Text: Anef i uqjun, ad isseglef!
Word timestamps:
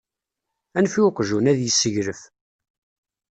Anef 0.77 0.93
i 0.99 1.01
uqjun, 1.07 1.49
ad 1.51 1.59
isseglef! 1.69 2.21